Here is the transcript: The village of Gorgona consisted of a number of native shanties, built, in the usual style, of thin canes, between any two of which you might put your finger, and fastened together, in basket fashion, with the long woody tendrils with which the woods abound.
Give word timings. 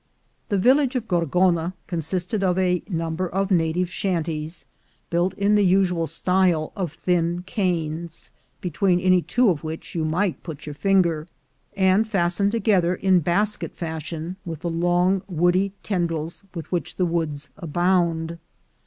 The 0.49 0.57
village 0.57 0.95
of 0.95 1.07
Gorgona 1.07 1.75
consisted 1.85 2.43
of 2.43 2.57
a 2.57 2.81
number 2.89 3.29
of 3.29 3.51
native 3.51 3.87
shanties, 3.91 4.65
built, 5.11 5.35
in 5.35 5.53
the 5.53 5.63
usual 5.63 6.07
style, 6.07 6.73
of 6.75 6.91
thin 6.91 7.43
canes, 7.45 8.31
between 8.61 8.99
any 8.99 9.21
two 9.21 9.51
of 9.51 9.63
which 9.63 9.93
you 9.93 10.03
might 10.03 10.41
put 10.41 10.65
your 10.65 10.73
finger, 10.73 11.27
and 11.77 12.07
fastened 12.07 12.51
together, 12.51 12.95
in 12.95 13.19
basket 13.19 13.75
fashion, 13.75 14.37
with 14.43 14.61
the 14.61 14.71
long 14.71 15.21
woody 15.29 15.71
tendrils 15.83 16.45
with 16.55 16.71
which 16.71 16.95
the 16.95 17.05
woods 17.05 17.51
abound. 17.57 18.39